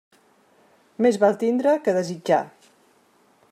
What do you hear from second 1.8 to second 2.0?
que